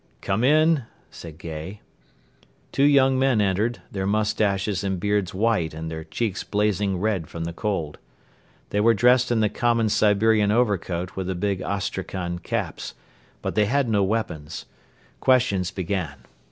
[0.21, 1.79] "Come in," said Gay.
[2.71, 7.43] Two young men entered, their moustaches and beards white and their cheeks blazing red from
[7.43, 7.99] the cold.
[8.71, 12.95] They were dressed in the common Siberian overcoat with the big Astrakhan caps,
[13.43, 14.65] but they had no weapons.
[15.19, 16.15] Questions began.